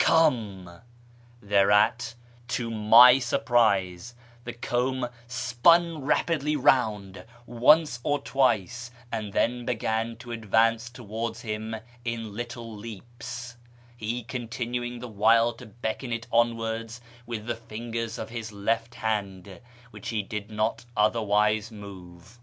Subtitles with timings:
[0.01, 0.67] come!").
[1.43, 2.15] Thereat,
[2.47, 10.31] to my surprise, the comb spun rapidly round once or twice, and then began to
[10.31, 13.57] advance towards him in little leaps,
[13.95, 19.59] he continuing the while to beckon it onwards with the fingers of his left hand,
[19.91, 22.39] which he did not otherwise move.